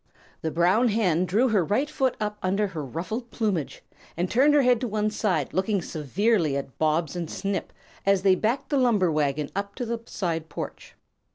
[0.41, 3.83] The Brown Hen drew her right foot up under her ruffled plumage
[4.17, 7.71] and turned her head to one side, looking severely at Bobs and Snip
[8.03, 10.95] as they backed the lumber wagon up to the side porch.